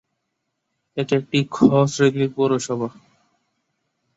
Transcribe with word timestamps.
এটি 0.97 1.13
একটি 1.15 1.39
"খ" 1.51 1.57
শ্রেনীর 1.87 2.29
পৌরসভা। 2.35 2.89